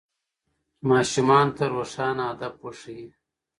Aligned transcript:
ماشومانو 0.89 1.51
ته 1.57 1.63
روښانه 1.73 2.23
هدف 2.31 2.53
وښیئ. 2.61 3.07